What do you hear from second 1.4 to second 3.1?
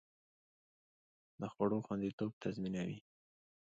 خوړو خوندیتوب تضمینوي.